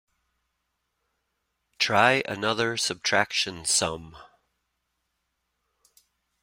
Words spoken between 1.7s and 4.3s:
Try another subtraction sum.